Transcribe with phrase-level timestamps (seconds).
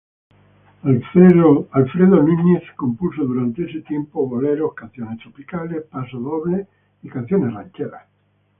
[0.83, 6.67] Alfredo Núñez compuso durante ese tiempo boleros, canciones tropicales, pasos dobles,
[7.13, 8.07] canciones rancheras.